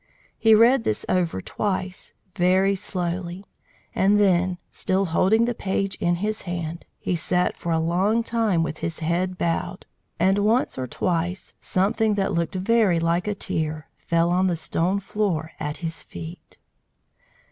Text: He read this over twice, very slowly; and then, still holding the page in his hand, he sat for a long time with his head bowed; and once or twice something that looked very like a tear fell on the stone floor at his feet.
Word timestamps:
He 0.39 0.55
read 0.55 0.83
this 0.83 1.05
over 1.07 1.41
twice, 1.43 2.13
very 2.35 2.73
slowly; 2.73 3.45
and 3.93 4.19
then, 4.19 4.57
still 4.71 5.05
holding 5.05 5.45
the 5.45 5.53
page 5.53 5.93
in 5.97 6.15
his 6.15 6.41
hand, 6.41 6.85
he 6.97 7.15
sat 7.15 7.55
for 7.55 7.71
a 7.71 7.77
long 7.79 8.23
time 8.23 8.63
with 8.63 8.79
his 8.79 8.97
head 8.97 9.37
bowed; 9.37 9.85
and 10.19 10.39
once 10.39 10.75
or 10.75 10.87
twice 10.87 11.53
something 11.61 12.15
that 12.15 12.33
looked 12.33 12.55
very 12.55 12.99
like 12.99 13.27
a 13.27 13.35
tear 13.35 13.89
fell 13.95 14.31
on 14.31 14.47
the 14.47 14.55
stone 14.55 14.99
floor 14.99 15.51
at 15.59 15.77
his 15.85 16.01
feet. 16.01 16.57